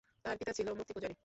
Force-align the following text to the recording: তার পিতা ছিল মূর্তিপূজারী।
তার 0.25 0.35
পিতা 0.37 0.51
ছিল 0.53 0.67
মূর্তিপূজারী। 0.71 1.15